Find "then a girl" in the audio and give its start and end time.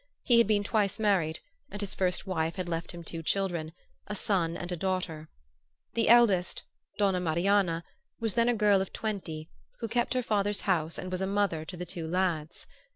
8.33-8.81